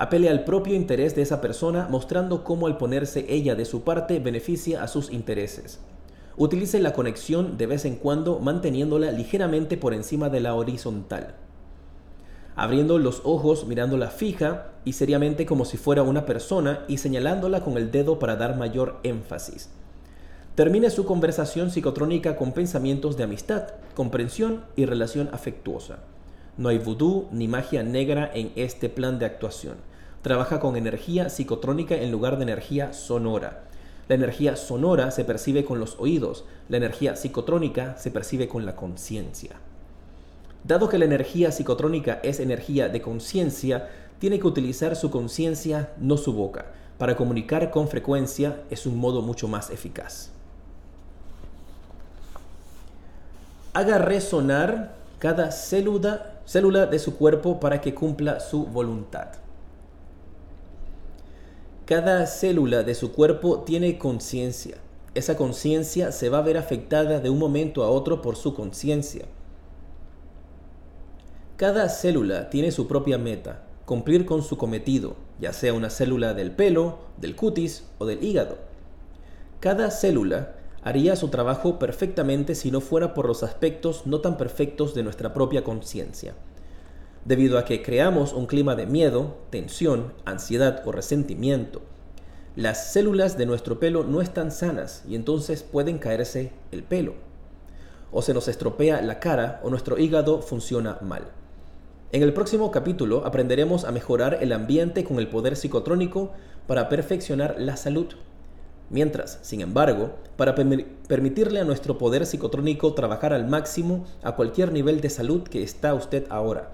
[0.00, 4.18] Apele al propio interés de esa persona, mostrando cómo al ponerse ella de su parte
[4.18, 5.78] beneficia a sus intereses.
[6.36, 11.36] Utilice la conexión de vez en cuando, manteniéndola ligeramente por encima de la horizontal
[12.60, 17.78] abriendo los ojos, mirándola fija y seriamente como si fuera una persona y señalándola con
[17.78, 19.70] el dedo para dar mayor énfasis.
[20.56, 26.00] Termine su conversación psicotrónica con pensamientos de amistad, comprensión y relación afectuosa.
[26.58, 29.76] No hay vudú ni magia negra en este plan de actuación.
[30.22, 33.62] Trabaja con energía psicotrónica en lugar de energía sonora.
[34.06, 38.76] La energía sonora se percibe con los oídos, la energía psicotrónica se percibe con la
[38.76, 39.52] conciencia.
[40.62, 46.18] Dado que la energía psicotrónica es energía de conciencia, tiene que utilizar su conciencia, no
[46.18, 46.66] su boca.
[46.98, 50.28] Para comunicar con frecuencia es un modo mucho más eficaz.
[53.72, 59.39] Haga resonar cada célula, célula de su cuerpo para que cumpla su voluntad.
[61.90, 64.76] Cada célula de su cuerpo tiene conciencia.
[65.16, 69.24] Esa conciencia se va a ver afectada de un momento a otro por su conciencia.
[71.56, 76.52] Cada célula tiene su propia meta, cumplir con su cometido, ya sea una célula del
[76.52, 78.58] pelo, del cutis o del hígado.
[79.58, 84.94] Cada célula haría su trabajo perfectamente si no fuera por los aspectos no tan perfectos
[84.94, 86.34] de nuestra propia conciencia.
[87.24, 91.82] Debido a que creamos un clima de miedo, tensión, ansiedad o resentimiento,
[92.56, 97.14] las células de nuestro pelo no están sanas y entonces pueden caerse el pelo.
[98.10, 101.28] O se nos estropea la cara o nuestro hígado funciona mal.
[102.10, 106.32] En el próximo capítulo aprenderemos a mejorar el ambiente con el poder psicotrónico
[106.66, 108.06] para perfeccionar la salud.
[108.88, 115.00] Mientras, sin embargo, para permitirle a nuestro poder psicotrónico trabajar al máximo a cualquier nivel
[115.00, 116.72] de salud que está usted ahora,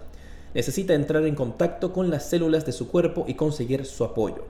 [0.57, 4.47] necesita entrar en contacto con las células de su cuerpo y conseguir su apoyo.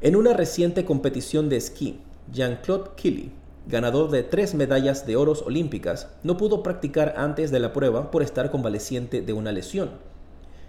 [0.00, 2.00] En una reciente competición de esquí,
[2.32, 3.30] Jean-Claude Killy
[3.66, 8.22] ganador de tres medallas de oros olímpicas, no pudo practicar antes de la prueba por
[8.22, 9.90] estar convaleciente de una lesión.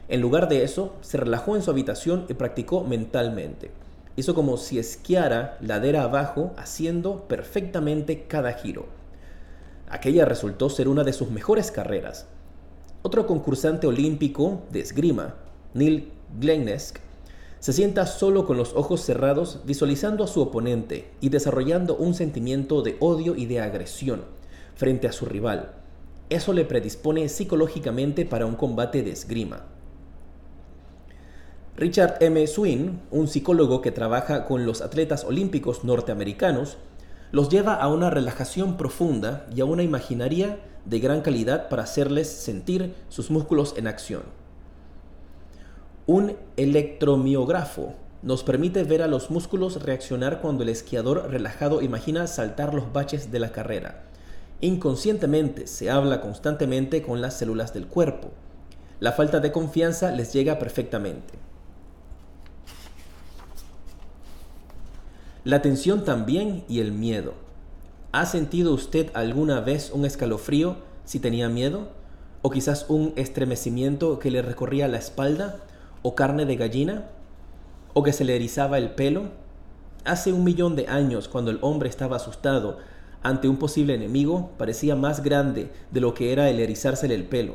[0.08, 3.72] En lugar de eso, se relajó en su habitación y practicó mentalmente.
[4.18, 8.88] Hizo como si esquiara ladera abajo, haciendo perfectamente cada giro.
[9.90, 12.28] Aquella resultó ser una de sus mejores carreras.
[13.04, 15.34] Otro concursante olímpico de esgrima,
[15.74, 17.00] Neil Glennesk,
[17.60, 22.84] se sienta solo con los ojos cerrados, visualizando a su oponente y desarrollando un sentimiento
[22.84, 24.24] de odio y de agresión
[24.76, 25.74] frente a su rival.
[26.30, 29.66] Eso le predispone psicológicamente para un combate de esgrima.
[31.76, 32.46] Richard M.
[32.46, 36.78] Swin, un psicólogo que trabaja con los atletas olímpicos norteamericanos,
[37.32, 42.30] los lleva a una relajación profunda y a una imaginaria de gran calidad para hacerles
[42.30, 44.24] sentir sus músculos en acción.
[46.08, 52.74] Un electromiógrafo nos permite ver a los músculos reaccionar cuando el esquiador relajado imagina saltar
[52.74, 54.04] los baches de la carrera.
[54.60, 58.30] Inconscientemente se habla constantemente con las células del cuerpo.
[59.00, 61.41] La falta de confianza les llega perfectamente.
[65.44, 67.34] La tensión también y el miedo.
[68.12, 71.90] ¿Ha sentido usted alguna vez un escalofrío si tenía miedo?
[72.42, 75.62] ¿O quizás un estremecimiento que le recorría la espalda?
[76.02, 77.08] o carne de gallina,
[77.94, 79.24] o que se le erizaba el pelo.
[80.04, 82.78] Hace un millón de años, cuando el hombre estaba asustado
[83.22, 87.54] ante un posible enemigo, parecía más grande de lo que era el erizársele el pelo.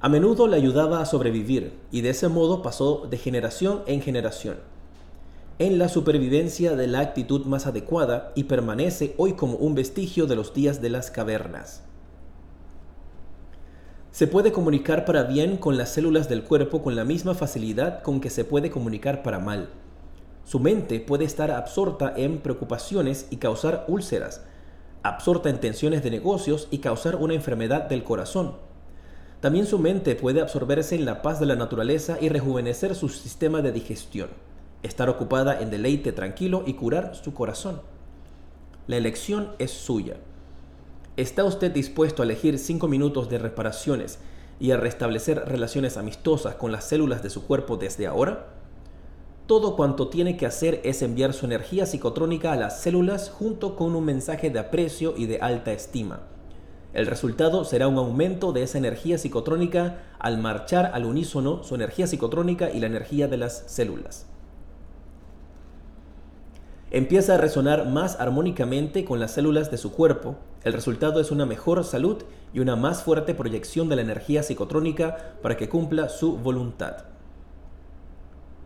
[0.00, 4.58] A menudo le ayudaba a sobrevivir y de ese modo pasó de generación en generación
[5.58, 10.36] en la supervivencia de la actitud más adecuada y permanece hoy como un vestigio de
[10.36, 11.82] los días de las cavernas.
[14.12, 18.20] Se puede comunicar para bien con las células del cuerpo con la misma facilidad con
[18.20, 19.68] que se puede comunicar para mal.
[20.44, 24.42] Su mente puede estar absorta en preocupaciones y causar úlceras,
[25.02, 28.54] absorta en tensiones de negocios y causar una enfermedad del corazón.
[29.40, 33.60] También su mente puede absorberse en la paz de la naturaleza y rejuvenecer su sistema
[33.60, 34.28] de digestión,
[34.82, 37.80] estar ocupada en deleite tranquilo y curar su corazón.
[38.86, 40.16] La elección es suya.
[41.16, 44.18] ¿Está usted dispuesto a elegir cinco minutos de reparaciones
[44.60, 48.46] y a restablecer relaciones amistosas con las células de su cuerpo desde ahora?
[49.46, 53.96] Todo cuanto tiene que hacer es enviar su energía psicotrónica a las células junto con
[53.96, 56.20] un mensaje de aprecio y de alta estima.
[56.92, 62.06] El resultado será un aumento de esa energía psicotrónica al marchar al unísono su energía
[62.06, 64.26] psicotrónica y la energía de las células.
[66.90, 70.36] Empieza a resonar más armónicamente con las células de su cuerpo.
[70.64, 72.22] El resultado es una mejor salud
[72.54, 77.04] y una más fuerte proyección de la energía psicotrónica para que cumpla su voluntad.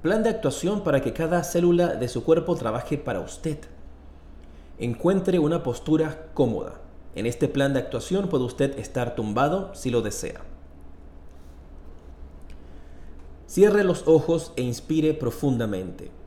[0.03, 3.59] Plan de actuación para que cada célula de su cuerpo trabaje para usted.
[4.79, 6.81] Encuentre una postura cómoda.
[7.17, 10.43] En este plan de actuación puede usted estar tumbado si lo desea.
[13.47, 16.22] Cierre los ojos e inspire profundamente.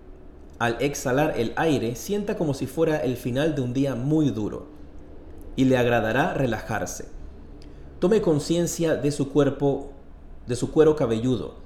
[0.59, 4.67] Al exhalar el aire, sienta como si fuera el final de un día muy duro
[5.55, 7.09] y le agradará relajarse.
[7.99, 9.91] Tome conciencia de su cuerpo,
[10.47, 11.65] de su cuero cabelludo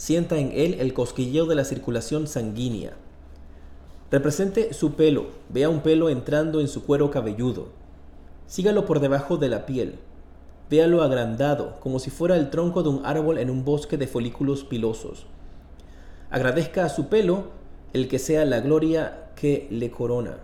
[0.00, 2.94] sienta en él el cosquilleo de la circulación sanguínea.
[4.10, 7.68] Represente su pelo, vea un pelo entrando en su cuero cabelludo.
[8.46, 9.98] Sígalo por debajo de la piel.
[10.70, 14.64] Véalo agrandado, como si fuera el tronco de un árbol en un bosque de folículos
[14.64, 15.26] pilosos.
[16.30, 17.48] Agradezca a su pelo
[17.92, 20.38] el que sea la gloria que le corona.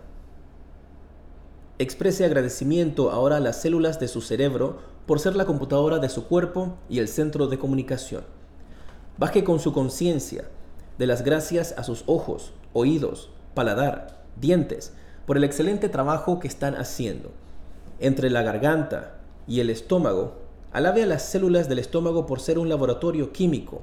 [1.79, 6.25] Exprese agradecimiento ahora a las células de su cerebro por ser la computadora de su
[6.27, 8.23] cuerpo y el centro de comunicación.
[9.17, 10.49] Baje con su conciencia
[10.97, 14.93] de las gracias a sus ojos, oídos, paladar, dientes,
[15.25, 17.31] por el excelente trabajo que están haciendo.
[17.99, 19.15] Entre la garganta
[19.47, 20.35] y el estómago,
[20.71, 23.81] alabe a las células del estómago por ser un laboratorio químico,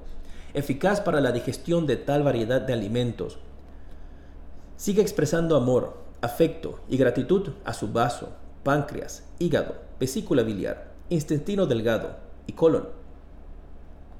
[0.53, 3.39] eficaz para la digestión de tal variedad de alimentos.
[4.77, 8.31] Sigue expresando amor, afecto y gratitud a su vaso,
[8.65, 12.89] páncreas, hígado, vesícula biliar, intestino delgado y colon.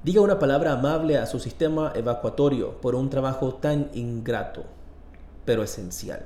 [0.03, 4.63] Diga una palabra amable a su sistema evacuatorio por un trabajo tan ingrato,
[5.45, 6.25] pero esencial.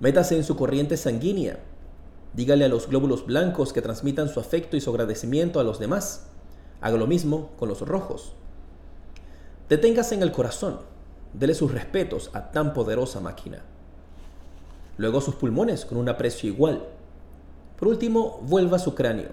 [0.00, 1.60] Métase en su corriente sanguínea.
[2.34, 6.26] Dígale a los glóbulos blancos que transmitan su afecto y su agradecimiento a los demás.
[6.80, 8.34] Haga lo mismo con los rojos.
[9.68, 10.80] Deténgase en el corazón.
[11.32, 13.62] Dele sus respetos a tan poderosa máquina.
[14.96, 16.84] Luego sus pulmones con un aprecio igual.
[17.78, 19.30] Por último, vuelva a su cráneo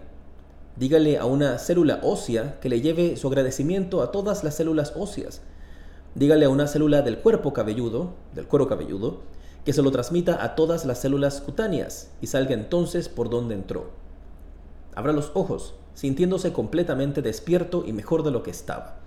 [0.78, 5.42] Dígale a una célula ósea que le lleve su agradecimiento a todas las células óseas.
[6.16, 9.22] Dígale a una célula del cuerpo cabelludo, del cuero cabelludo,
[9.64, 13.92] que se lo transmita a todas las células cutáneas y salga entonces por donde entró.
[14.96, 18.98] Abra los ojos, sintiéndose completamente despierto y mejor de lo que estaba.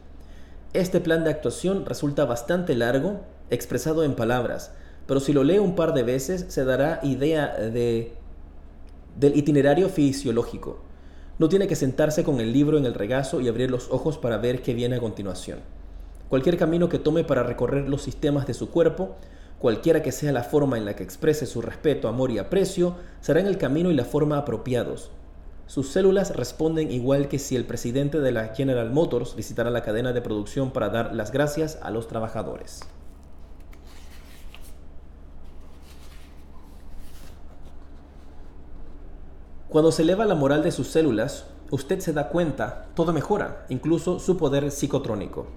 [0.74, 4.70] Este plan de actuación resulta bastante largo, expresado en palabras,
[5.07, 8.12] pero si lo lee un par de veces se dará idea de,
[9.16, 10.81] del itinerario fisiológico.
[11.38, 14.37] No tiene que sentarse con el libro en el regazo y abrir los ojos para
[14.37, 15.61] ver qué viene a continuación.
[16.28, 19.16] Cualquier camino que tome para recorrer los sistemas de su cuerpo,
[19.59, 23.40] cualquiera que sea la forma en la que exprese su respeto, amor y aprecio, será
[23.40, 25.11] en el camino y la forma apropiados.
[25.68, 30.14] Sus células responden igual que si el presidente de la General Motors visitara la cadena
[30.14, 32.81] de producción para dar las gracias a los trabajadores.
[39.68, 44.20] Cuando se eleva la moral de sus células, usted se da cuenta, todo mejora, incluso
[44.20, 45.48] su poder psicotrónico.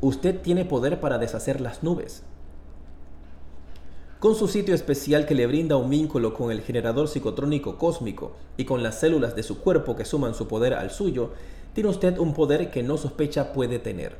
[0.00, 2.24] Usted tiene poder para deshacer las nubes.
[4.22, 8.64] Con su sitio especial que le brinda un vínculo con el generador psicotrónico cósmico y
[8.64, 11.30] con las células de su cuerpo que suman su poder al suyo,
[11.74, 14.14] tiene usted un poder que no sospecha puede tener.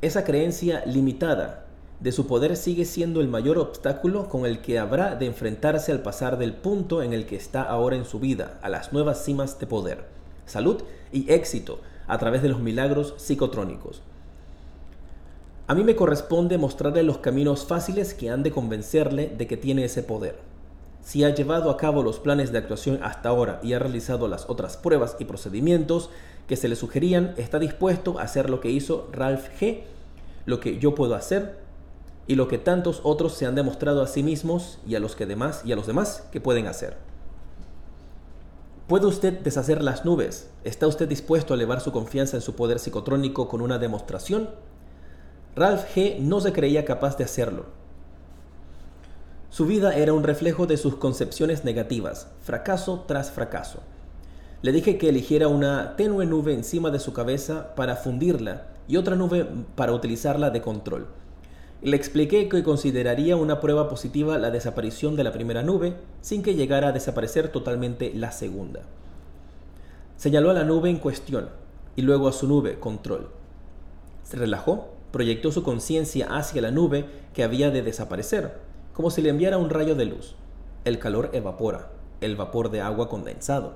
[0.00, 1.66] Esa creencia limitada
[2.00, 6.00] de su poder sigue siendo el mayor obstáculo con el que habrá de enfrentarse al
[6.00, 9.58] pasar del punto en el que está ahora en su vida a las nuevas cimas
[9.58, 10.06] de poder,
[10.46, 14.00] salud y éxito a través de los milagros psicotrónicos.
[15.72, 19.86] A mí me corresponde mostrarle los caminos fáciles que han de convencerle de que tiene
[19.86, 20.38] ese poder.
[21.02, 24.50] Si ha llevado a cabo los planes de actuación hasta ahora y ha realizado las
[24.50, 26.10] otras pruebas y procedimientos
[26.46, 29.84] que se le sugerían, está dispuesto a hacer lo que hizo Ralph G,
[30.44, 31.56] lo que yo puedo hacer
[32.26, 35.24] y lo que tantos otros se han demostrado a sí mismos y a los que
[35.24, 36.98] demás y a los demás que pueden hacer.
[38.88, 40.50] ¿Puede usted deshacer las nubes?
[40.64, 44.50] ¿Está usted dispuesto a elevar su confianza en su poder psicotrónico con una demostración?
[45.54, 46.18] Ralph G.
[46.18, 47.66] no se creía capaz de hacerlo.
[49.50, 53.80] Su vida era un reflejo de sus concepciones negativas, fracaso tras fracaso.
[54.62, 59.14] Le dije que eligiera una tenue nube encima de su cabeza para fundirla y otra
[59.14, 61.08] nube para utilizarla de control.
[61.82, 66.54] Le expliqué que consideraría una prueba positiva la desaparición de la primera nube sin que
[66.54, 68.80] llegara a desaparecer totalmente la segunda.
[70.16, 71.50] Señaló a la nube en cuestión
[71.94, 73.28] y luego a su nube control.
[74.22, 77.04] Se relajó, proyectó su conciencia hacia la nube
[77.34, 78.58] que había de desaparecer,
[78.94, 80.34] como si le enviara un rayo de luz.
[80.84, 81.90] El calor evapora,
[82.20, 83.74] el vapor de agua condensado.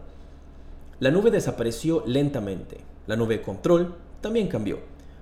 [0.99, 2.79] La nube desapareció lentamente.
[3.07, 4.81] La nube control también cambió,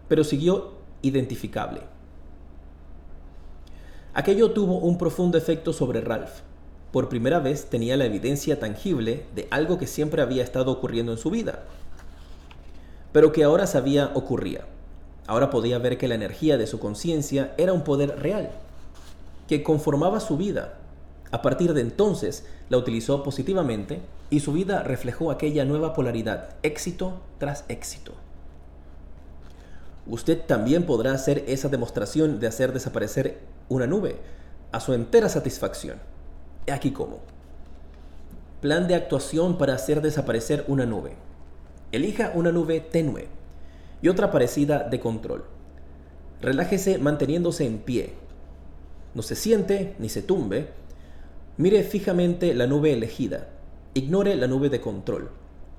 [0.09, 1.81] pero siguió identificable.
[4.15, 6.41] Aquello tuvo un profundo efecto sobre Ralph.
[6.93, 11.19] Por primera vez tenía la evidencia tangible de algo que siempre había estado ocurriendo en
[11.19, 11.65] su vida,
[13.13, 14.67] pero que ahora sabía ocurría.
[15.27, 18.51] Ahora podía ver que la energía de su conciencia era un poder real,
[19.49, 20.75] que conformaba su vida.
[21.31, 24.01] A partir de entonces la utilizó positivamente
[24.31, 28.13] y su vida reflejó aquella nueva polaridad, éxito tras éxito.
[30.07, 34.17] Usted también podrá hacer esa demostración de hacer desaparecer una nube
[34.73, 35.99] a su entera satisfacción.
[36.71, 37.21] Aquí cómo.
[38.61, 41.15] Plan de actuación para hacer desaparecer una nube.
[41.93, 43.29] Elija una nube tenue
[44.03, 45.45] y otra parecida de control.
[46.41, 48.15] Relájese manteniéndose en pie.
[49.15, 50.69] No se siente ni se tumbe.
[51.57, 53.49] Mire fijamente la nube elegida.
[53.95, 55.31] Ignore la nube de control.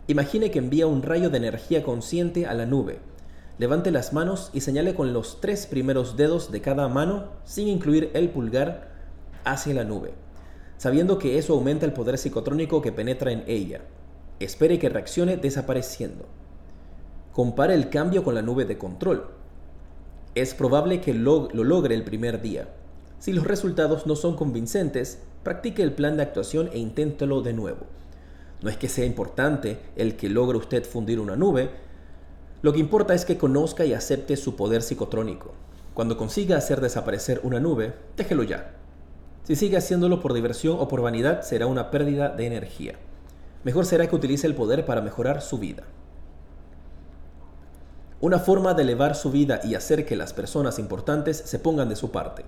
[0.07, 2.99] Imagine que envía un rayo de energía consciente a la nube
[3.57, 8.11] Levante las manos y señale con los tres primeros dedos de cada mano, sin incluir
[8.13, 8.93] el pulgar,
[9.45, 10.11] hacia la nube,
[10.77, 13.81] sabiendo que eso aumenta el poder psicotrónico que penetra en ella.
[14.41, 16.25] Espere que reaccione desapareciendo.
[17.35, 19.25] Compare el cambio con la nube de control.
[20.35, 22.69] Es probable que lo, lo logre el primer día.
[23.19, 27.87] Si los resultados no son convincentes, practique el plan de actuación e inténtelo de nuevo.
[28.61, 31.71] No es que sea importante el que logre usted fundir una nube,
[32.61, 35.51] lo que importa es que conozca y acepte su poder psicotrónico.
[35.93, 38.75] Cuando consiga hacer desaparecer una nube, déjelo ya.
[39.43, 42.93] Si sigue haciéndolo por diversión o por vanidad, será una pérdida de energía.
[43.65, 45.83] Mejor será que utilice el poder para mejorar su vida.
[48.21, 51.95] Una forma de elevar su vida y hacer que las personas importantes se pongan de
[51.95, 52.45] su parte.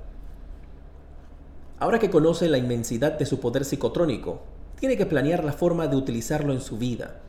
[1.80, 4.42] Ahora que conoce la inmensidad de su poder psicotrónico,
[4.80, 7.22] tiene que planear la forma de utilizarlo en su vida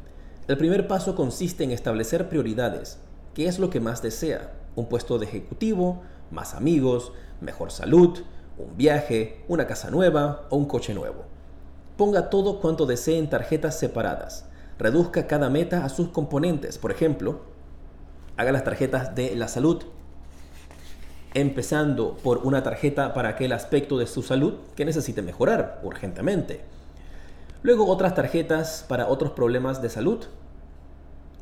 [0.48, 2.96] el primer paso consiste en establecer prioridades.
[3.34, 4.50] ¿Qué es lo que más desea?
[4.76, 6.00] ¿Un puesto de ejecutivo?
[6.30, 7.12] ¿Más amigos?
[7.42, 8.20] ¿Mejor salud?
[8.56, 9.44] ¿Un viaje?
[9.46, 10.46] ¿Una casa nueva?
[10.48, 11.26] ¿O un coche nuevo?
[11.98, 14.46] Ponga todo cuanto desee en tarjetas separadas.
[14.78, 16.78] Reduzca cada meta a sus componentes.
[16.78, 17.40] Por ejemplo,
[18.38, 19.82] haga las tarjetas de la salud
[21.34, 26.64] empezando por una tarjeta para aquel aspecto de su salud que necesite mejorar urgentemente
[27.62, 30.24] Luego otras tarjetas para otros problemas de salud,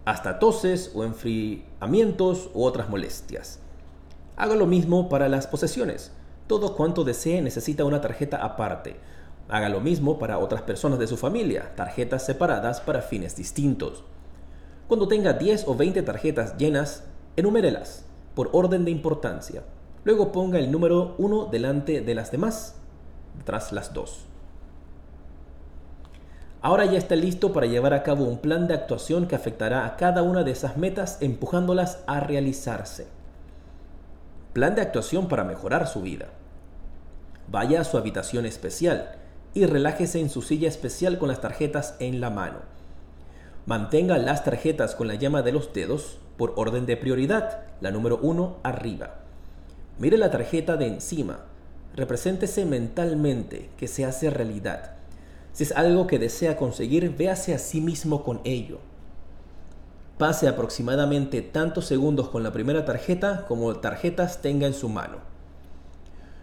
[0.07, 3.59] hasta toses o enfriamientos u otras molestias.
[4.36, 6.12] Haga lo mismo para las posesiones.
[6.47, 8.97] Todo cuanto desee necesita una tarjeta aparte.
[9.49, 14.03] Haga lo mismo para otras personas de su familia, tarjetas separadas para fines distintos.
[14.89, 17.05] Cuando tenga 10 o 20 tarjetas llenas,
[17.37, 19.62] enumérelas por orden de importancia.
[20.05, 22.76] Luego ponga el número 1 delante de las demás,
[23.45, 24.26] tras las dos.
[26.62, 29.97] Ahora ya está listo para llevar a cabo un plan de actuación que afectará a
[29.97, 33.09] cada una de esas metas empujándolas a realizarse.
[34.53, 36.26] Plan de actuación para mejorar su vida.
[37.49, 39.16] Vaya a su habitación especial
[39.55, 42.76] y relájese en su silla especial con las tarjetas en la mano.
[43.66, 48.18] Mantenga las tarjetas con la llama de los dedos por orden de prioridad, la número
[48.22, 49.16] 1 arriba.
[49.98, 51.40] Mire la tarjeta de encima.
[51.94, 54.96] Represéntese mentalmente que se hace realidad
[55.56, 58.76] si es algo que desea conseguir, véase a sí mismo con ello.
[60.18, 65.16] Pase aproximadamente tantos segundos con la primera tarjeta como tarjetas tenga en su mano.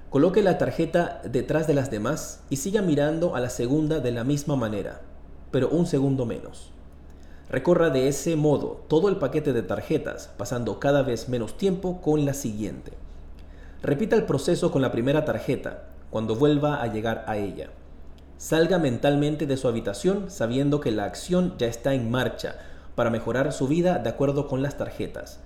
[0.09, 4.23] Coloque la tarjeta detrás de las demás y siga mirando a la segunda de la
[4.23, 5.01] misma manera,
[5.51, 6.72] pero un segundo menos.
[7.49, 12.25] Recorra de ese modo todo el paquete de tarjetas, pasando cada vez menos tiempo con
[12.25, 12.93] la siguiente.
[13.81, 17.69] Repita el proceso con la primera tarjeta cuando vuelva a llegar a ella.
[18.37, 22.55] Salga mentalmente de su habitación sabiendo que la acción ya está en marcha
[22.95, 25.39] para mejorar su vida de acuerdo con las tarjetas.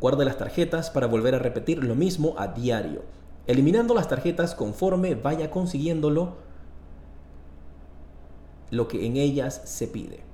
[0.00, 3.02] Guarde las tarjetas para volver a repetir lo mismo a diario,
[3.46, 6.36] eliminando las tarjetas conforme vaya consiguiéndolo
[8.70, 10.29] lo que en ellas se pide.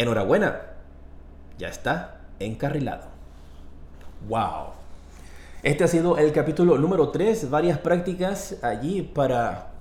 [0.00, 0.62] Enhorabuena,
[1.58, 3.02] ya está encarrilado.
[4.30, 4.68] ¡Wow!
[5.62, 9.72] Este ha sido el capítulo número 3, varias prácticas allí para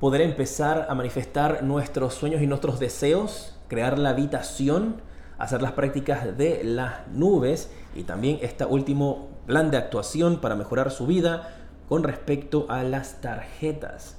[0.00, 5.02] poder empezar a manifestar nuestros sueños y nuestros deseos crear la habitación,
[5.36, 10.90] hacer las prácticas de las nubes y también este último plan de actuación para mejorar
[10.90, 11.50] su vida
[11.90, 14.16] con respecto a las tarjetas.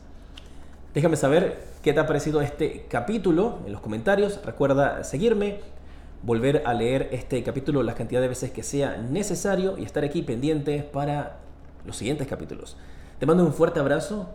[0.93, 4.43] Déjame saber qué te ha parecido este capítulo en los comentarios.
[4.43, 5.59] Recuerda seguirme,
[6.23, 10.23] volver a leer este capítulo las cantidad de veces que sea necesario y estar aquí
[10.23, 11.37] pendiente para
[11.85, 12.75] los siguientes capítulos.
[13.19, 14.29] Te mando un fuerte abrazo.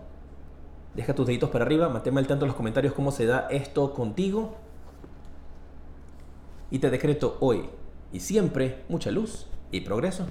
[0.95, 3.95] Deja tus deditos para arriba, manténme al tanto en los comentarios cómo se da esto
[3.95, 4.55] contigo.
[6.71, 7.69] Y te decreto hoy
[8.13, 10.25] y siempre mucha luz y progreso.